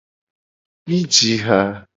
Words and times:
Mi 0.87 0.99
ji 1.13 1.33
ha. 1.45 1.59